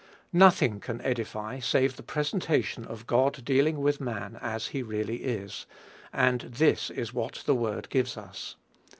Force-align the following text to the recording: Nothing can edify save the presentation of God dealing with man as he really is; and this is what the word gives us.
Nothing 0.33 0.79
can 0.79 0.99
edify 1.01 1.59
save 1.59 1.95
the 1.95 2.01
presentation 2.01 2.85
of 2.85 3.05
God 3.05 3.45
dealing 3.45 3.81
with 3.81 4.01
man 4.01 4.35
as 4.41 4.69
he 4.69 4.81
really 4.81 5.17
is; 5.17 5.67
and 6.11 6.41
this 6.41 6.89
is 6.89 7.13
what 7.13 7.43
the 7.45 7.53
word 7.53 7.87
gives 7.91 8.17
us. 8.17 8.55